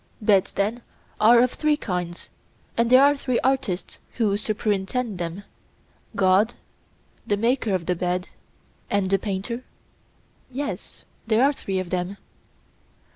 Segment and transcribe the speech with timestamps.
[0.19, 0.81] Beds, then,
[1.19, 2.29] are of three kinds,
[2.75, 5.43] and there are three artists who superintend them:
[6.15, 6.55] God,
[7.27, 8.27] the maker of the bed,
[8.89, 9.63] and the painter?
[10.49, 12.17] Yes, there are three of them.